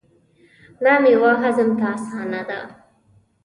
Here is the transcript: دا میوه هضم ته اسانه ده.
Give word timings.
دا 0.83 0.93
میوه 1.03 1.31
هضم 1.43 1.69
ته 1.79 1.85
اسانه 1.95 2.41
ده. 2.49 2.59